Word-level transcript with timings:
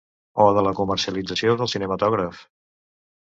O 0.45 0.45
de 0.57 0.61
la 0.67 0.71
comercialització 0.79 1.53
del 1.59 1.69
cinematògraf. 1.75 2.43